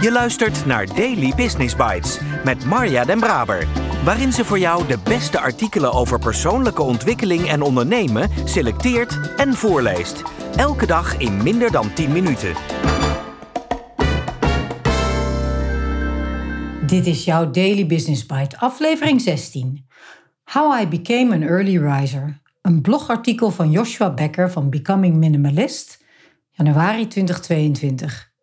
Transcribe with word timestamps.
Je 0.00 0.12
luistert 0.12 0.66
naar 0.66 0.86
Daily 0.86 1.32
Business 1.36 1.76
Bites 1.76 2.18
met 2.44 2.64
Marja 2.64 3.04
Den 3.04 3.20
Braber, 3.20 3.66
waarin 4.04 4.32
ze 4.32 4.44
voor 4.44 4.58
jou 4.58 4.86
de 4.86 4.98
beste 5.04 5.40
artikelen 5.40 5.92
over 5.92 6.18
persoonlijke 6.18 6.82
ontwikkeling 6.82 7.48
en 7.48 7.62
ondernemen 7.62 8.30
selecteert 8.44 9.34
en 9.36 9.54
voorleest. 9.54 10.22
Elke 10.56 10.86
dag 10.86 11.18
in 11.18 11.42
minder 11.42 11.70
dan 11.70 11.92
10 11.94 12.12
minuten. 12.12 12.54
Dit 16.86 17.06
is 17.06 17.24
jouw 17.24 17.50
Daily 17.50 17.86
Business 17.86 18.26
Bite, 18.26 18.58
aflevering 18.58 19.20
16. 19.20 19.86
How 20.44 20.80
I 20.80 20.88
Became 20.88 21.34
an 21.34 21.42
Early 21.42 21.78
Riser. 21.78 22.40
Een 22.62 22.80
blogartikel 22.80 23.50
van 23.50 23.70
Joshua 23.70 24.14
Becker 24.14 24.50
van 24.50 24.70
Becoming 24.70 25.16
Minimalist, 25.16 26.04
januari 26.50 27.06
2022. 27.06 28.29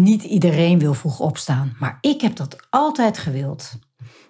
Niet 0.00 0.22
iedereen 0.22 0.78
wil 0.78 0.94
vroeg 0.94 1.20
opstaan, 1.20 1.76
maar 1.78 1.98
ik 2.00 2.20
heb 2.20 2.36
dat 2.36 2.56
altijd 2.70 3.18
gewild. 3.18 3.78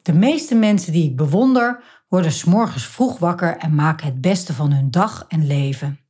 De 0.02 0.12
meeste 0.12 0.54
mensen 0.54 0.92
die 0.92 1.10
ik 1.10 1.16
bewonder 1.16 1.82
worden 2.08 2.32
s'morgens 2.32 2.86
vroeg 2.86 3.18
wakker 3.18 3.56
en 3.56 3.74
maken 3.74 4.06
het 4.06 4.20
beste 4.20 4.52
van 4.52 4.72
hun 4.72 4.90
dag 4.90 5.24
en 5.28 5.46
leven. 5.46 6.00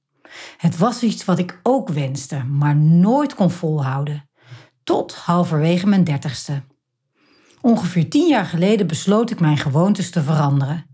Het 0.56 0.76
was 0.78 1.02
iets 1.02 1.24
wat 1.24 1.38
ik 1.38 1.60
ook 1.62 1.88
wenste, 1.88 2.44
maar 2.44 2.76
nooit 2.76 3.34
kon 3.34 3.50
volhouden. 3.50 4.28
Tot 4.84 5.14
halverwege 5.14 5.86
mijn 5.86 6.04
dertigste. 6.04 6.62
Ongeveer 7.60 8.10
tien 8.10 8.28
jaar 8.28 8.46
geleden 8.46 8.86
besloot 8.86 9.30
ik 9.30 9.40
mijn 9.40 9.58
gewoontes 9.58 10.10
te 10.10 10.22
veranderen. 10.22 10.86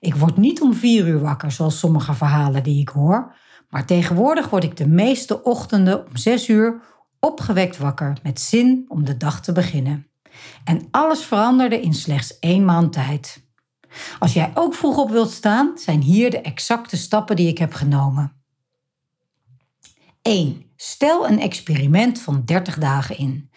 Ik 0.00 0.14
word 0.14 0.36
niet 0.36 0.60
om 0.60 0.74
vier 0.74 1.06
uur 1.06 1.20
wakker, 1.20 1.50
zoals 1.50 1.78
sommige 1.78 2.14
verhalen 2.14 2.62
die 2.62 2.80
ik 2.80 2.88
hoor, 2.88 3.34
maar 3.68 3.86
tegenwoordig 3.86 4.50
word 4.50 4.64
ik 4.64 4.76
de 4.76 4.88
meeste 4.88 5.42
ochtenden 5.42 6.06
om 6.06 6.16
zes 6.16 6.48
uur 6.48 6.80
opgewekt 7.24 7.76
wakker 7.76 8.18
met 8.22 8.40
zin 8.40 8.84
om 8.88 9.04
de 9.04 9.16
dag 9.16 9.42
te 9.42 9.52
beginnen. 9.52 10.06
En 10.64 10.88
alles 10.90 11.24
veranderde 11.24 11.80
in 11.80 11.94
slechts 11.94 12.38
één 12.38 12.64
maand 12.64 12.92
tijd. 12.92 13.44
Als 14.18 14.32
jij 14.32 14.50
ook 14.54 14.74
vroeg 14.74 14.96
op 14.96 15.10
wilt 15.10 15.30
staan, 15.30 15.72
zijn 15.78 16.00
hier 16.00 16.30
de 16.30 16.40
exacte 16.40 16.96
stappen 16.96 17.36
die 17.36 17.48
ik 17.48 17.58
heb 17.58 17.72
genomen. 17.72 18.32
1. 20.22 20.64
Stel 20.76 21.28
een 21.28 21.40
experiment 21.40 22.20
van 22.20 22.42
30 22.44 22.78
dagen 22.78 23.18
in. 23.18 23.50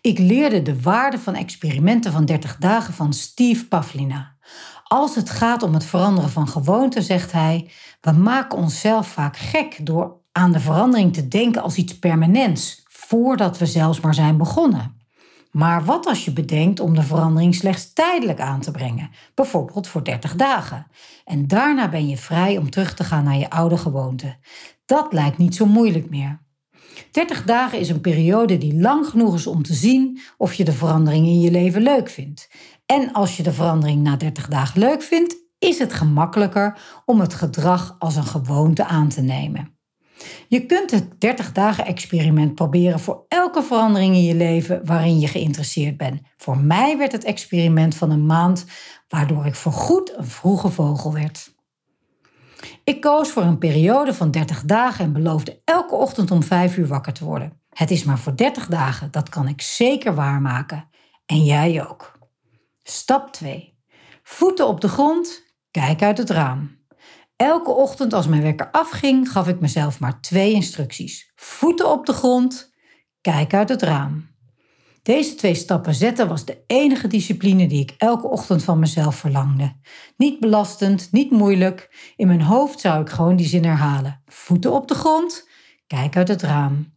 Ik 0.00 0.18
leerde 0.18 0.62
de 0.62 0.80
waarde 0.80 1.18
van 1.18 1.34
experimenten 1.34 2.12
van 2.12 2.24
30 2.24 2.56
dagen 2.56 2.94
van 2.94 3.12
Steve 3.12 3.68
Pavlina. 3.68 4.36
Als 4.84 5.14
het 5.14 5.30
gaat 5.30 5.62
om 5.62 5.74
het 5.74 5.84
veranderen 5.84 6.30
van 6.30 6.48
gewoonten, 6.48 7.02
zegt 7.02 7.32
hij, 7.32 7.70
we 8.00 8.12
maken 8.12 8.58
onszelf 8.58 9.08
vaak 9.08 9.36
gek 9.36 9.86
door 9.86 10.20
aan 10.32 10.52
de 10.52 10.60
verandering 10.60 11.12
te 11.12 11.28
denken 11.28 11.62
als 11.62 11.76
iets 11.76 11.98
permanents, 11.98 12.79
voordat 13.10 13.58
we 13.58 13.66
zelfs 13.66 14.00
maar 14.00 14.14
zijn 14.14 14.36
begonnen. 14.36 14.96
Maar 15.50 15.84
wat 15.84 16.06
als 16.06 16.24
je 16.24 16.32
bedenkt 16.32 16.80
om 16.80 16.94
de 16.94 17.02
verandering 17.02 17.54
slechts 17.54 17.92
tijdelijk 17.92 18.40
aan 18.40 18.60
te 18.60 18.70
brengen, 18.70 19.10
bijvoorbeeld 19.34 19.88
voor 19.88 20.04
30 20.04 20.36
dagen? 20.36 20.86
En 21.24 21.48
daarna 21.48 21.88
ben 21.88 22.08
je 22.08 22.16
vrij 22.16 22.58
om 22.58 22.70
terug 22.70 22.94
te 22.94 23.04
gaan 23.04 23.24
naar 23.24 23.38
je 23.38 23.50
oude 23.50 23.76
gewoonte. 23.76 24.36
Dat 24.86 25.12
lijkt 25.12 25.38
niet 25.38 25.54
zo 25.54 25.66
moeilijk 25.66 26.10
meer. 26.10 26.40
30 27.10 27.44
dagen 27.44 27.78
is 27.78 27.88
een 27.88 28.00
periode 28.00 28.58
die 28.58 28.80
lang 28.80 29.06
genoeg 29.06 29.34
is 29.34 29.46
om 29.46 29.62
te 29.62 29.74
zien 29.74 30.20
of 30.36 30.54
je 30.54 30.64
de 30.64 30.72
verandering 30.72 31.26
in 31.26 31.40
je 31.40 31.50
leven 31.50 31.82
leuk 31.82 32.08
vindt. 32.08 32.50
En 32.86 33.12
als 33.12 33.36
je 33.36 33.42
de 33.42 33.52
verandering 33.52 34.02
na 34.02 34.16
30 34.16 34.48
dagen 34.48 34.80
leuk 34.80 35.02
vindt, 35.02 35.36
is 35.58 35.78
het 35.78 35.92
gemakkelijker 35.92 36.78
om 37.04 37.20
het 37.20 37.34
gedrag 37.34 37.96
als 37.98 38.16
een 38.16 38.24
gewoonte 38.24 38.84
aan 38.84 39.08
te 39.08 39.20
nemen. 39.20 39.79
Je 40.48 40.66
kunt 40.66 40.90
het 40.90 41.20
30 41.20 41.52
dagen 41.52 41.86
experiment 41.86 42.54
proberen 42.54 43.00
voor 43.00 43.24
elke 43.28 43.62
verandering 43.62 44.14
in 44.14 44.24
je 44.24 44.34
leven 44.34 44.86
waarin 44.86 45.18
je 45.18 45.28
geïnteresseerd 45.28 45.96
bent. 45.96 46.20
Voor 46.36 46.58
mij 46.58 46.98
werd 46.98 47.12
het 47.12 47.24
experiment 47.24 47.94
van 47.94 48.10
een 48.10 48.26
maand 48.26 48.64
waardoor 49.08 49.46
ik 49.46 49.54
voorgoed 49.54 50.16
een 50.16 50.26
vroege 50.26 50.68
vogel 50.68 51.12
werd. 51.12 51.54
Ik 52.84 53.00
koos 53.00 53.30
voor 53.30 53.42
een 53.42 53.58
periode 53.58 54.14
van 54.14 54.30
30 54.30 54.62
dagen 54.62 55.04
en 55.04 55.12
beloofde 55.12 55.60
elke 55.64 55.94
ochtend 55.94 56.30
om 56.30 56.42
5 56.42 56.76
uur 56.76 56.86
wakker 56.86 57.12
te 57.12 57.24
worden. 57.24 57.60
Het 57.70 57.90
is 57.90 58.04
maar 58.04 58.18
voor 58.18 58.36
30 58.36 58.66
dagen, 58.66 59.10
dat 59.10 59.28
kan 59.28 59.48
ik 59.48 59.60
zeker 59.60 60.14
waarmaken. 60.14 60.88
En 61.26 61.44
jij 61.44 61.88
ook. 61.88 62.18
Stap 62.82 63.32
2. 63.32 63.78
Voeten 64.22 64.66
op 64.66 64.80
de 64.80 64.88
grond, 64.88 65.42
kijk 65.70 66.02
uit 66.02 66.18
het 66.18 66.30
raam. 66.30 66.79
Elke 67.40 67.70
ochtend 67.70 68.12
als 68.12 68.26
mijn 68.26 68.42
wekker 68.42 68.70
afging, 68.70 69.32
gaf 69.32 69.48
ik 69.48 69.60
mezelf 69.60 70.00
maar 70.00 70.20
twee 70.20 70.52
instructies. 70.52 71.32
Voeten 71.34 71.90
op 71.90 72.06
de 72.06 72.12
grond, 72.12 72.72
kijk 73.20 73.54
uit 73.54 73.68
het 73.68 73.82
raam. 73.82 74.28
Deze 75.02 75.34
twee 75.34 75.54
stappen 75.54 75.94
zetten 75.94 76.28
was 76.28 76.44
de 76.44 76.64
enige 76.66 77.06
discipline 77.06 77.66
die 77.66 77.80
ik 77.80 77.94
elke 77.98 78.28
ochtend 78.28 78.64
van 78.64 78.78
mezelf 78.78 79.16
verlangde. 79.16 79.76
Niet 80.16 80.40
belastend, 80.40 81.12
niet 81.12 81.30
moeilijk. 81.30 82.12
In 82.16 82.26
mijn 82.26 82.42
hoofd 82.42 82.80
zou 82.80 83.00
ik 83.00 83.08
gewoon 83.08 83.36
die 83.36 83.48
zin 83.48 83.64
herhalen. 83.64 84.22
Voeten 84.26 84.72
op 84.72 84.88
de 84.88 84.94
grond, 84.94 85.48
kijk 85.86 86.16
uit 86.16 86.28
het 86.28 86.42
raam. 86.42 86.92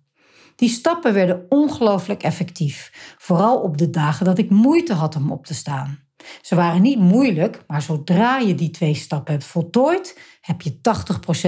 Die 0.55 0.69
stappen 0.69 1.13
werden 1.13 1.45
ongelooflijk 1.49 2.23
effectief, 2.23 2.91
vooral 3.17 3.59
op 3.59 3.77
de 3.77 3.89
dagen 3.89 4.25
dat 4.25 4.37
ik 4.37 4.49
moeite 4.49 4.93
had 4.93 5.15
om 5.15 5.31
op 5.31 5.45
te 5.45 5.53
staan. 5.53 6.02
Ze 6.41 6.55
waren 6.55 6.81
niet 6.81 6.99
moeilijk, 6.99 7.63
maar 7.67 7.81
zodra 7.81 8.37
je 8.37 8.55
die 8.55 8.69
twee 8.69 8.93
stappen 8.93 9.33
hebt 9.33 9.45
voltooid, 9.45 10.19
heb 10.41 10.61
je 10.61 10.79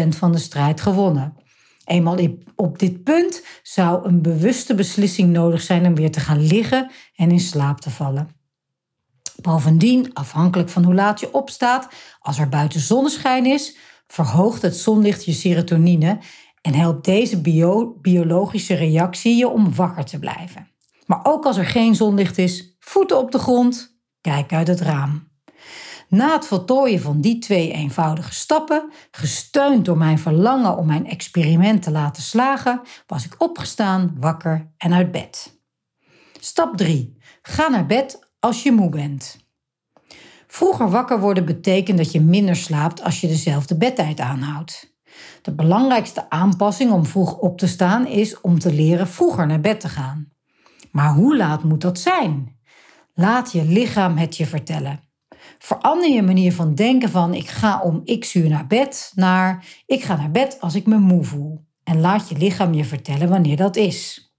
80% 0.06 0.08
van 0.08 0.31
de 0.31 0.38
strijd 0.38 0.81
gewonnen. 0.81 1.38
Eenmaal 1.86 2.18
op 2.56 2.80
dit 2.80 3.03
punt 3.03 3.44
zou 3.63 4.08
een 4.08 4.22
bewuste 4.22 4.75
beslissing 4.75 5.31
nodig 5.31 5.62
zijn 5.62 5.86
om 5.86 5.96
weer 5.96 6.12
te 6.12 6.19
gaan 6.19 6.47
liggen 6.47 6.91
en 7.16 7.31
in 7.31 7.40
slaap 7.40 7.81
te 7.81 7.90
vallen. 7.90 8.30
Bovendien, 9.41 10.13
afhankelijk 10.13 10.69
van 10.69 10.84
hoe 10.84 10.94
laat 10.94 11.19
je 11.19 11.34
opstaat, 11.34 11.88
als 12.19 12.40
er 12.40 12.50
buiten 12.50 12.80
zonneschijn 12.80 13.46
is, 13.46 13.78
verhoogt 14.07 14.62
het 14.62 14.78
zonlicht 14.78 15.25
je 15.25 15.34
serotonine 15.34 16.19
en 16.62 16.74
helpt 16.74 17.06
deze 17.06 17.42
bio 17.42 17.97
biologische 18.02 18.74
reactie 18.74 19.36
je 19.36 19.47
om 19.47 19.75
wakker 19.75 20.06
te 20.06 20.19
blijven. 20.19 20.68
Maar 21.06 21.19
ook 21.24 21.46
als 21.46 21.57
er 21.57 21.66
geen 21.66 21.96
zonlicht 21.96 22.38
is, 22.38 22.75
voeten 22.80 23.18
op 23.18 23.31
de 23.31 23.40
grond, 23.40 23.94
kijk 24.25 24.53
uit 24.53 24.68
het 24.68 24.81
raam. 24.81 25.28
Na 26.09 26.34
het 26.34 26.46
voltooien 26.46 27.02
van 27.02 27.22
die 27.22 27.40
twee 27.40 27.72
eenvoudige 27.72 28.34
stappen, 28.34 28.91
gesteund 29.12 29.86
door 29.86 29.97
mijn 29.97 30.19
verlangen 30.19 30.78
om 30.78 30.86
mijn 30.86 31.08
experiment 31.08 31.84
te 31.84 31.91
laten 31.91 32.24
slagen, 32.24 32.81
was 33.08 33.25
ik 33.25 33.36
opgestaan, 33.38 34.16
wakker 34.19 34.72
en 34.78 34.94
uit 34.94 35.12
bed. 35.12 35.59
Stap 36.40 36.78
3. 36.78 37.18
Ga 37.41 37.68
naar 37.68 37.86
bed 37.86 38.30
als 38.40 38.63
je 38.63 38.72
moe 38.72 38.90
bent. 38.90 39.38
Vroeger 40.47 40.90
wakker 40.90 41.19
worden 41.19 41.46
betekent 41.46 41.97
dat 41.97 42.12
je 42.12 42.22
minder 42.22 42.56
slaapt 42.56 43.03
als 43.03 43.22
je 43.22 43.28
dezelfde 43.28 43.78
bedtijd 43.78 44.19
aanhoudt. 44.19 44.94
De 45.42 45.56
belangrijkste 45.56 46.30
aanpassing 46.30 46.92
om 46.92 47.06
vroeg 47.06 47.38
op 47.38 47.57
te 47.57 47.68
staan 47.68 48.07
is 48.07 48.42
om 48.42 48.60
te 48.60 48.74
leren 48.74 49.07
vroeger 49.07 49.48
naar 49.48 49.62
bed 49.62 49.80
te 49.80 49.89
gaan. 49.89 50.30
Maar 50.92 51.13
hoe 51.13 51.38
laat 51.38 51.63
moet 51.63 51.81
dat 51.81 52.00
zijn? 52.00 52.55
Laat 53.17 53.51
je 53.51 53.65
lichaam 53.65 54.17
het 54.17 54.38
je 54.38 54.45
vertellen. 54.45 55.00
Verander 55.59 56.09
je 56.09 56.21
manier 56.21 56.53
van 56.53 56.75
denken 56.75 57.09
van 57.09 57.33
ik 57.33 57.47
ga 57.47 57.81
om 57.81 58.03
x 58.19 58.35
uur 58.35 58.50
naar 58.50 58.67
bed 58.67 59.12
naar 59.15 59.65
ik 59.85 60.03
ga 60.03 60.15
naar 60.15 60.31
bed 60.31 60.57
als 60.59 60.75
ik 60.75 60.85
me 60.85 60.97
moe 60.97 61.23
voel. 61.23 61.65
En 61.83 62.00
laat 62.00 62.29
je 62.29 62.38
lichaam 62.38 62.73
je 62.73 62.85
vertellen 62.85 63.29
wanneer 63.29 63.57
dat 63.57 63.75
is. 63.75 64.29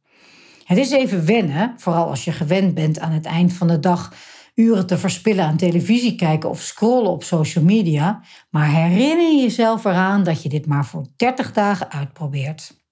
Het 0.65 0.79
is 0.79 0.91
even 0.91 1.27
wennen, 1.27 1.75
vooral 1.77 2.09
als 2.09 2.25
je 2.25 2.33
gewend 2.33 2.75
bent 2.75 2.99
aan 2.99 3.13
het 3.13 3.25
eind 3.25 3.53
van 3.53 3.67
de 3.67 3.81
dag 3.81 4.15
uren 4.55 4.87
te 4.87 4.99
verspillen 4.99 5.45
aan 5.45 5.57
televisie 5.57 6.15
kijken 6.15 6.51
of 6.51 6.61
scrollen 6.61 7.11
op 7.11 7.25
social 7.25 7.65
media, 7.65 8.23
maar 8.51 8.71
herinner 8.71 9.43
jezelf 9.43 9.85
eraan 9.85 10.23
dat 10.23 10.43
je 10.43 10.49
dit 10.49 10.67
maar 10.67 10.87
voor 10.87 11.07
30 11.17 11.53
dagen 11.53 11.91
uitprobeert. 11.91 12.86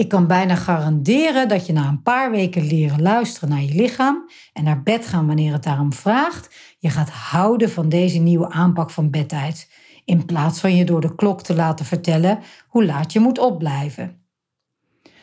Ik 0.00 0.08
kan 0.08 0.26
bijna 0.26 0.54
garanderen 0.54 1.48
dat 1.48 1.66
je 1.66 1.72
na 1.72 1.88
een 1.88 2.02
paar 2.02 2.30
weken 2.30 2.66
leren 2.66 3.02
luisteren 3.02 3.48
naar 3.48 3.62
je 3.62 3.74
lichaam 3.74 4.30
en 4.52 4.64
naar 4.64 4.82
bed 4.82 5.06
gaan 5.06 5.26
wanneer 5.26 5.52
het 5.52 5.62
daarom 5.62 5.92
vraagt, 5.92 6.54
je 6.78 6.90
gaat 6.90 7.10
houden 7.10 7.70
van 7.70 7.88
deze 7.88 8.18
nieuwe 8.18 8.50
aanpak 8.50 8.90
van 8.90 9.10
bedtijd, 9.10 9.70
in 10.04 10.24
plaats 10.24 10.60
van 10.60 10.76
je 10.76 10.84
door 10.84 11.00
de 11.00 11.14
klok 11.14 11.42
te 11.42 11.54
laten 11.54 11.84
vertellen 11.84 12.38
hoe 12.68 12.84
laat 12.84 13.12
je 13.12 13.20
moet 13.20 13.38
opblijven. 13.38 14.24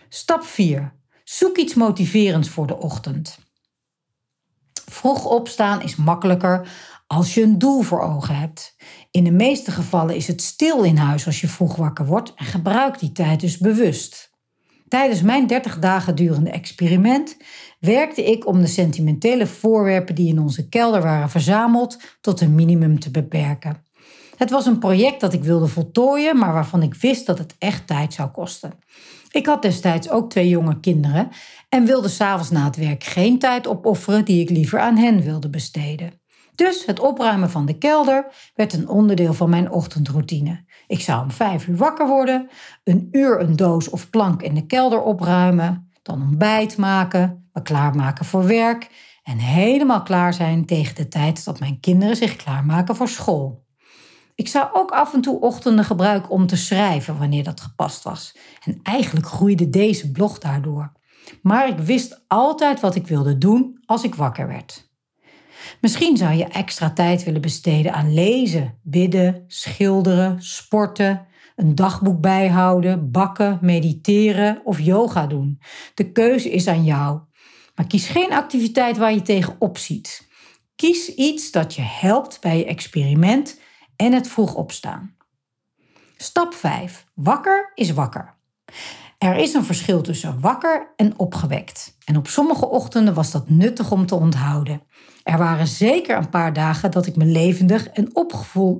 Stap 0.10 0.44
4. 0.44 0.94
Zoek 1.24 1.58
iets 1.58 1.74
motiverends 1.74 2.50
voor 2.50 2.68
de 2.68 2.78
ochtend. 2.78 3.40
Vroeg 4.86 5.26
opstaan 5.26 5.82
is 5.82 5.96
makkelijker 5.96 6.68
als 7.08 7.34
je 7.34 7.42
een 7.42 7.58
doel 7.58 7.82
voor 7.82 8.02
ogen 8.02 8.36
hebt. 8.36 8.76
In 9.12 9.24
de 9.24 9.32
meeste 9.32 9.72
gevallen 9.72 10.16
is 10.16 10.28
het 10.28 10.42
stil 10.42 10.84
in 10.84 10.98
huis 10.98 11.26
als 11.26 11.42
je 11.42 11.48
vroeg 11.48 11.76
wakker 11.76 12.06
wordt 12.06 12.34
en 12.34 12.46
gebruik 12.46 13.00
die 13.00 13.12
tijd 13.12 13.40
dus 13.40 13.58
bewust. 13.58 14.36
Tijdens 14.88 15.22
mijn 15.22 15.48
30 15.48 15.80
dagen 15.80 16.16
durende 16.16 16.50
experiment 16.50 17.38
werkte 17.80 18.24
ik 18.24 18.48
om 18.48 18.62
de 18.62 18.68
sentimentele 18.68 19.48
voorwerpen 19.48 20.16
die 20.16 20.28
in 20.28 20.40
onze 20.40 20.70
kelder 20.70 21.02
waren 21.02 21.30
verzameld 21.30 21.98
tot 22.22 22.42
een 22.42 22.56
minimum 22.56 23.00
te 23.00 23.12
beperken. 23.12 23.86
Het 24.38 24.50
was 24.50 24.66
een 24.66 24.80
project 24.80 25.22
dat 25.22 25.34
ik 25.34 25.44
wilde 25.44 25.68
voltooien, 25.68 26.38
maar 26.38 26.54
waarvan 26.54 26.84
ik 26.84 26.94
wist 26.96 27.26
dat 27.26 27.38
het 27.38 27.56
echt 27.58 27.88
tijd 27.88 28.14
zou 28.14 28.30
kosten. 28.30 28.74
Ik 29.32 29.46
had 29.46 29.62
destijds 29.62 30.10
ook 30.10 30.30
twee 30.30 30.50
jonge 30.50 30.80
kinderen 30.80 31.30
en 31.70 31.86
wilde 31.86 32.08
s'avonds 32.08 32.50
na 32.50 32.66
het 32.66 32.76
werk 32.76 33.04
geen 33.04 33.40
tijd 33.40 33.68
opofferen 33.68 34.26
die 34.26 34.42
ik 34.42 34.50
liever 34.50 34.80
aan 34.80 34.98
hen 34.98 35.22
wilde 35.22 35.50
besteden. 35.50 36.22
Dus 36.58 36.86
het 36.86 37.00
opruimen 37.00 37.50
van 37.50 37.66
de 37.66 37.78
kelder 37.78 38.26
werd 38.56 38.74
een 38.74 38.90
onderdeel 38.90 39.34
van 39.34 39.50
mijn 39.50 39.72
ochtendroutine. 39.72 40.66
Ik 40.88 41.02
zou 41.02 41.24
om 41.24 41.32
vijf 41.32 41.68
uur 41.68 41.78
wakker 41.78 42.08
worden, 42.08 42.50
een 42.84 43.08
uur 43.12 43.42
een 43.42 43.56
doos 43.56 43.90
of 43.90 44.10
plank 44.10 44.42
in 44.42 44.54
de 44.54 44.66
kelder 44.66 45.02
opruimen, 45.02 45.92
dan 46.02 46.22
ontbijt 46.22 46.78
maken, 46.78 47.50
me 47.54 47.62
klaarmaken 47.62 48.26
voor 48.26 48.46
werk 48.46 48.90
en 49.24 49.38
helemaal 49.38 50.04
klaar 50.04 50.34
zijn 50.34 50.66
tegen 50.66 50.96
de 50.96 51.08
tijd 51.08 51.46
dat 51.46 51.60
mijn 51.60 51.80
kinderen 51.80 52.16
zich 52.16 52.36
klaarmaken 52.36 52.96
voor 52.96 53.08
school. 53.10 53.66
Ik 54.36 54.48
zou 54.48 54.68
ook 54.74 54.92
af 54.92 55.14
en 55.14 55.22
toe 55.22 55.40
ochtenden 55.40 55.86
gebruiken 55.86 56.30
om 56.30 56.48
te 56.48 56.58
schrijven 56.58 57.18
wanneer 57.18 57.44
dat 57.44 57.62
gepast 57.62 58.04
was. 58.04 58.38
En 58.64 58.80
eigenlijk 58.84 59.26
groeide 59.26 59.70
deze 59.70 60.12
blog 60.12 60.38
daardoor. 60.40 60.92
Maar 61.42 61.68
ik 61.68 61.78
wist 61.78 62.24
altijd 62.28 62.80
wat 62.80 62.96
ik 62.96 63.08
wilde 63.08 63.38
doen 63.38 63.82
als 63.86 64.04
ik 64.04 64.16
wakker 64.16 64.48
werd. 64.48 64.87
Misschien 65.82 66.18
zou 66.18 66.34
je 66.34 66.46
extra 66.46 66.94
tijd 66.94 67.24
willen 67.24 67.42
besteden 67.42 67.94
aan 67.94 68.14
lezen, 68.14 68.80
bidden, 68.84 69.44
schilderen, 69.48 70.42
sporten, 70.42 71.28
een 71.56 71.76
dagboek 71.76 72.22
bijhouden, 72.22 73.12
bakken, 73.12 73.60
mediteren 73.62 74.62
of 74.64 74.80
yoga 74.80 75.28
doen. 75.28 75.62
De 75.94 76.12
keuze 76.12 76.52
is 76.52 76.68
aan 76.68 76.84
jou. 76.84 77.20
Maar 77.76 77.88
kies 77.88 78.08
geen 78.08 78.34
activiteit 78.34 78.98
waar 78.98 79.14
je 79.14 79.22
tegen 79.22 79.56
opziet. 79.60 80.28
Kies 80.76 81.16
iets 81.16 81.52
dat 81.52 81.76
je 81.76 81.82
helpt 81.82 82.42
bij 82.42 82.58
je 82.58 82.66
experiment 82.66 83.60
en 83.96 84.14
het 84.14 84.28
vroeg 84.28 84.56
opstaan. 84.56 85.16
Stap 86.18 86.54
5. 86.54 87.06
Wakker 87.14 87.72
is 87.76 87.92
wakker. 87.92 88.36
Er 89.18 89.36
is 89.36 89.54
een 89.54 89.64
verschil 89.64 90.02
tussen 90.02 90.40
wakker 90.40 90.94
en 90.96 91.20
opgewekt. 91.20 91.98
En 92.06 92.18
op 92.18 92.28
sommige 92.28 92.70
ochtenden 92.70 93.14
was 93.14 93.32
dat 93.32 93.50
nuttig 93.50 93.92
om 93.92 94.06
te 94.06 94.16
onthouden. 94.16 94.82
Er 95.24 95.38
waren 95.38 95.68
zeker 95.68 96.18
een 96.18 96.30
paar 96.30 96.54
dagen 96.54 96.92
dat 96.92 97.06
ik 97.06 97.16
me 97.16 97.26
levendig 97.26 97.88
en 97.88 98.16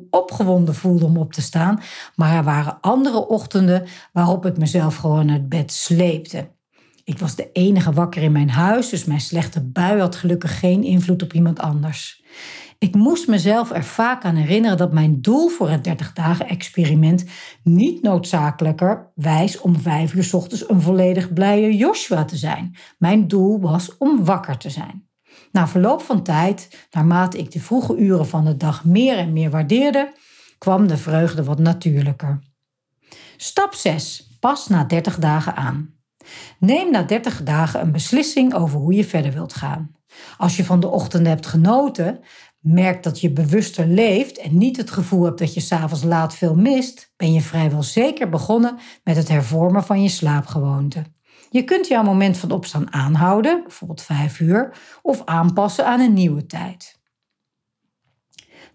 opgewonden 0.10 0.76
voelde 0.76 1.06
om 1.06 1.18
op 1.18 1.34
te 1.34 1.42
staan, 1.42 1.82
maar 2.16 2.36
er 2.36 2.44
waren 2.44 2.78
andere 2.82 3.28
ochtenden 3.28 3.86
waarop 4.14 4.46
ik 4.46 4.58
mezelf 4.58 4.96
gewoon 4.96 5.32
uit 5.32 5.50
bed 5.50 5.72
sleepte. 5.72 6.56
Ik 7.04 7.20
was 7.20 7.36
de 7.36 7.52
enige 7.52 7.92
wakker 7.92 8.22
in 8.22 8.32
mijn 8.32 8.50
huis, 8.50 8.90
dus 8.90 9.06
mijn 9.06 9.22
slechte 9.22 9.64
bui 9.64 10.00
had 10.00 10.16
gelukkig 10.16 10.60
geen 10.60 10.84
invloed 10.84 11.24
op 11.24 11.34
iemand 11.34 11.60
anders. 11.60 12.24
Ik 12.80 12.96
moest 12.96 13.28
mezelf 13.28 13.72
er 13.72 13.84
vaak 13.84 14.24
aan 14.24 14.36
herinneren 14.36 14.78
dat 14.78 14.94
mijn 14.94 15.22
doel 15.22 15.48
voor 15.48 15.70
het 15.70 15.84
30 15.84 16.14
dagen 16.14 16.48
experiment 16.48 17.26
niet 17.64 18.02
noodzakelijker 18.02 19.12
wijs 19.16 19.62
om 19.62 19.80
vijf 19.80 20.14
uur 20.14 20.30
ochtends 20.32 20.70
een 20.70 20.82
volledig 20.82 21.34
blije 21.34 21.76
Joshua 21.76 22.26
te 22.26 22.38
zijn. 22.38 22.76
Mijn 22.98 23.28
doel 23.28 23.60
was 23.60 23.98
om 23.98 24.26
wakker 24.26 24.58
te 24.58 24.70
zijn. 24.70 25.08
Na 25.52 25.68
verloop 25.68 26.02
van 26.02 26.24
tijd, 26.24 26.88
naarmate 26.92 27.38
ik 27.38 27.52
de 27.52 27.60
vroege 27.60 27.98
uren 27.98 28.28
van 28.28 28.46
de 28.46 28.58
dag 28.58 28.86
meer 28.86 29.18
en 29.18 29.34
meer 29.34 29.50
waardeerde, 29.50 30.14
kwam 30.58 30.88
de 30.88 30.98
vreugde 30.98 31.44
wat 31.44 31.60
natuurlijker. 31.60 32.40
Stap 33.38 33.74
6. 33.74 34.38
Pas 34.40 34.68
na 34.68 34.84
30 34.84 35.20
dagen 35.20 35.56
aan. 35.56 35.94
Neem 36.60 36.92
na 36.92 37.04
30 37.04 37.44
dagen 37.44 37.82
een 37.82 37.92
beslissing 37.92 38.54
over 38.54 38.80
hoe 38.80 38.94
je 38.94 39.04
verder 39.04 39.32
wilt 39.32 39.54
gaan. 39.54 39.96
Als 40.38 40.58
je 40.58 40.66
van 40.66 40.80
de 40.80 40.88
ochtend 40.88 41.28
hebt 41.28 41.46
genoten, 41.46 42.20
merkt 42.60 43.04
dat 43.04 43.22
je 43.22 43.32
bewuster 43.32 43.88
leeft 43.88 44.38
en 44.38 44.58
niet 44.58 44.78
het 44.78 44.92
gevoel 44.92 45.24
hebt 45.24 45.40
dat 45.40 45.54
je 45.54 45.60
s'avonds 45.60 46.04
laat 46.04 46.36
veel 46.36 46.56
mist, 46.56 47.14
ben 47.18 47.34
je 47.34 47.42
vrijwel 47.42 47.84
zeker 47.84 48.30
begonnen 48.30 48.78
met 49.04 49.16
het 49.16 49.28
hervormen 49.28 49.84
van 49.84 50.04
je 50.04 50.10
slaapgewoonte. 50.10 51.04
Je 51.50 51.64
kunt 51.64 51.88
jouw 51.88 52.04
moment 52.04 52.38
van 52.38 52.52
opstaan 52.52 52.94
aanhouden, 52.94 53.64
bijvoorbeeld 53.64 54.02
5 54.02 54.40
uur, 54.40 54.78
of 55.02 55.22
aanpassen 55.26 55.86
aan 55.86 56.00
een 56.00 56.14
nieuwe 56.14 56.46
tijd. 56.46 57.00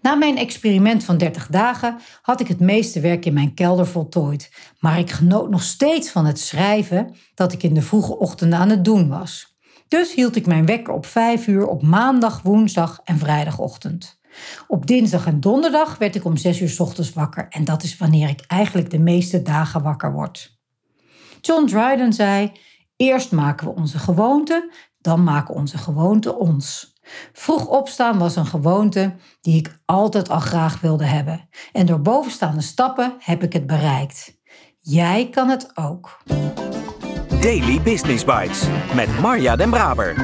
Na 0.00 0.14
mijn 0.14 0.38
experiment 0.38 1.04
van 1.04 1.18
30 1.18 1.46
dagen 1.46 1.96
had 2.22 2.40
ik 2.40 2.48
het 2.48 2.60
meeste 2.60 3.00
werk 3.00 3.24
in 3.24 3.34
mijn 3.34 3.54
kelder 3.54 3.86
voltooid, 3.86 4.52
maar 4.78 4.98
ik 4.98 5.10
genoot 5.10 5.50
nog 5.50 5.62
steeds 5.62 6.10
van 6.10 6.26
het 6.26 6.38
schrijven 6.38 7.14
dat 7.34 7.52
ik 7.52 7.62
in 7.62 7.74
de 7.74 7.82
vroege 7.82 8.18
ochtenden 8.18 8.58
aan 8.58 8.68
het 8.68 8.84
doen 8.84 9.08
was. 9.08 9.51
Dus 9.92 10.14
hield 10.14 10.36
ik 10.36 10.46
mijn 10.46 10.66
wekker 10.66 10.92
op 10.92 11.06
5 11.06 11.46
uur 11.46 11.66
op 11.66 11.82
maandag, 11.82 12.42
woensdag 12.42 13.00
en 13.04 13.18
vrijdagochtend. 13.18 14.20
Op 14.68 14.86
dinsdag 14.86 15.26
en 15.26 15.40
donderdag 15.40 15.98
werd 15.98 16.14
ik 16.14 16.24
om 16.24 16.36
6 16.36 16.60
uur 16.60 16.74
ochtends 16.78 17.12
wakker 17.12 17.46
en 17.48 17.64
dat 17.64 17.82
is 17.82 17.96
wanneer 17.96 18.28
ik 18.28 18.44
eigenlijk 18.46 18.90
de 18.90 18.98
meeste 18.98 19.42
dagen 19.42 19.82
wakker 19.82 20.12
word. 20.12 20.58
John 21.40 21.66
Dryden 21.66 22.12
zei: 22.12 22.52
Eerst 22.96 23.32
maken 23.32 23.66
we 23.66 23.74
onze 23.74 23.98
gewoonte, 23.98 24.72
dan 24.98 25.24
maken 25.24 25.54
onze 25.54 25.78
gewoonte 25.78 26.34
ons. 26.38 26.94
Vroeg 27.32 27.66
opstaan 27.66 28.18
was 28.18 28.36
een 28.36 28.46
gewoonte 28.46 29.14
die 29.40 29.56
ik 29.56 29.80
altijd 29.84 30.28
al 30.28 30.40
graag 30.40 30.80
wilde 30.80 31.04
hebben. 31.04 31.48
En 31.72 31.86
door 31.86 32.00
bovenstaande 32.00 32.62
stappen 32.62 33.14
heb 33.18 33.42
ik 33.42 33.52
het 33.52 33.66
bereikt. 33.66 34.40
Jij 34.78 35.28
kan 35.30 35.48
het 35.48 35.76
ook. 35.76 36.20
Daily 37.42 37.80
Business 37.80 38.24
Bites 38.24 38.66
met 38.94 39.20
Marja 39.20 39.56
Den 39.56 39.70
Braber. 39.70 40.14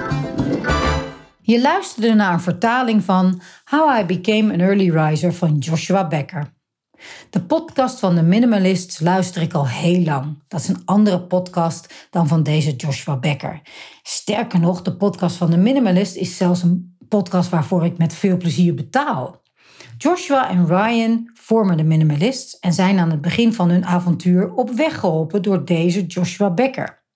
Je 1.41 1.61
luisterde 1.61 2.15
naar 2.15 2.33
een 2.33 2.41
vertaling 2.41 3.05
van 3.05 3.41
How 3.65 4.01
I 4.01 4.05
Became 4.05 4.53
an 4.53 4.61
Early 4.61 4.91
Riser 4.91 5.35
van 5.35 5.59
Joshua 5.59 6.07
Becker. 6.07 6.53
De 7.31 7.43
podcast 7.43 7.99
van 7.99 8.15
de 8.15 8.23
Minimalists 8.23 9.01
luister 9.01 9.43
ik 9.43 9.53
al 9.53 9.69
heel 9.69 10.03
lang. 10.03 10.43
Dat 10.49 10.61
is 10.61 10.69
een 10.69 10.83
andere 10.85 11.21
podcast 11.21 12.09
dan 12.11 12.29
van 12.29 12.43
deze 12.43 12.77
Joshua 12.77 13.17
Becker. 13.17 13.61
Sterker 14.03 14.61
nog, 14.61 14.83
de 14.83 14.97
podcast 14.97 15.37
van 15.37 15.51
de 15.51 15.57
Minimalist 15.57 16.17
is 16.17 16.37
zelfs 16.37 16.63
een 16.63 16.97
podcast 17.09 17.51
waarvoor 17.51 17.85
ik 17.85 17.99
met 17.99 18.15
veel 18.15 18.37
plezier 18.37 18.75
betaal. 18.75 19.43
Joshua 19.97 20.51
en 20.51 20.67
Ryan 20.67 21.31
vormen 21.35 21.77
de 21.77 21.85
Minimalists 21.85 22.59
en 22.59 22.73
zijn 22.73 22.99
aan 22.99 23.11
het 23.11 23.21
begin 23.21 23.53
van 23.53 23.71
hun 23.71 23.87
avontuur 23.87 24.53
op 24.53 24.71
weg 24.71 24.99
geholpen 24.99 25.43
door 25.43 25.65
deze 25.65 26.07
Joshua 26.07 26.51
Becker. 26.51 27.07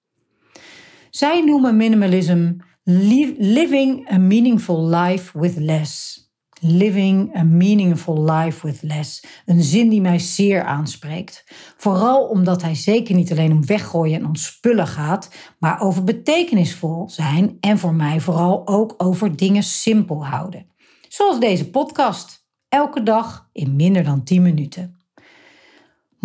Zij 1.12 1.40
noemen 1.40 1.76
minimalism 1.76 2.52
living 2.84 4.12
a 4.12 4.18
meaningful 4.18 4.86
life 4.88 5.38
with 5.38 5.56
less. 5.56 6.20
Living 6.60 7.36
a 7.36 7.42
meaningful 7.42 8.24
life 8.24 8.66
with 8.66 8.82
less. 8.82 9.24
Een 9.46 9.62
zin 9.62 9.88
die 9.88 10.00
mij 10.00 10.18
zeer 10.18 10.62
aanspreekt. 10.62 11.44
Vooral 11.76 12.28
omdat 12.28 12.62
hij 12.62 12.74
zeker 12.74 13.14
niet 13.14 13.30
alleen 13.30 13.52
om 13.52 13.66
weggooien 13.66 14.18
en 14.18 14.26
ontspullen 14.26 14.86
gaat, 14.86 15.34
maar 15.58 15.80
over 15.80 16.04
betekenisvol 16.04 17.08
zijn 17.08 17.56
en 17.60 17.78
voor 17.78 17.94
mij 17.94 18.20
vooral 18.20 18.66
ook 18.66 18.94
over 18.96 19.36
dingen 19.36 19.62
simpel 19.62 20.26
houden. 20.26 20.66
Zoals 21.08 21.40
deze 21.40 21.70
podcast. 21.70 22.46
Elke 22.68 23.02
dag 23.02 23.48
in 23.52 23.76
minder 23.76 24.04
dan 24.04 24.24
10 24.24 24.42
minuten. 24.42 25.01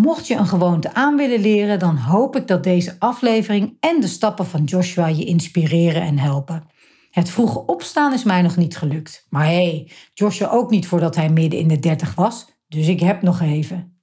Mocht 0.01 0.27
je 0.27 0.35
een 0.35 0.47
gewoonte 0.47 0.93
aan 0.93 1.15
willen 1.15 1.39
leren, 1.39 1.79
dan 1.79 1.97
hoop 1.97 2.35
ik 2.35 2.47
dat 2.47 2.63
deze 2.63 2.95
aflevering 2.99 3.77
en 3.79 4.01
de 4.01 4.07
stappen 4.07 4.45
van 4.45 4.63
Joshua 4.63 5.07
je 5.07 5.25
inspireren 5.25 6.01
en 6.01 6.17
helpen. 6.17 6.63
Het 7.11 7.29
vroege 7.29 7.65
opstaan 7.65 8.13
is 8.13 8.23
mij 8.23 8.41
nog 8.41 8.57
niet 8.57 8.77
gelukt. 8.77 9.25
Maar 9.29 9.45
hé, 9.45 9.63
hey, 9.63 9.91
Joshua 10.13 10.49
ook 10.49 10.69
niet 10.69 10.87
voordat 10.87 11.15
hij 11.15 11.29
midden 11.29 11.59
in 11.59 11.67
de 11.67 11.79
dertig 11.79 12.15
was, 12.15 12.47
dus 12.67 12.87
ik 12.87 12.99
heb 12.99 13.21
nog 13.21 13.41
even. 13.41 14.01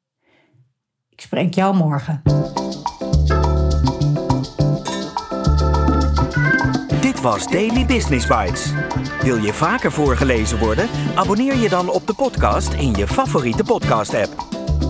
Ik 1.09 1.21
spreek 1.21 1.55
jou 1.55 1.77
morgen. 1.77 2.23
Dit 7.01 7.21
was 7.21 7.47
Daily 7.47 7.87
Business 7.87 8.27
Bites. 8.27 8.73
Wil 9.23 9.37
je 9.37 9.53
vaker 9.53 9.93
voorgelezen 9.93 10.59
worden? 10.59 10.89
Abonneer 11.15 11.57
je 11.57 11.69
dan 11.69 11.91
op 11.91 12.07
de 12.07 12.15
podcast 12.15 12.73
in 12.73 12.95
je 12.95 13.07
favoriete 13.07 13.65
podcast-app. 13.65 14.54